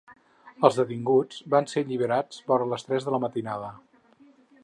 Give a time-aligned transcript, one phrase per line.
[0.69, 3.73] Els detinguts van ser alliberats vora les tres de la matinada.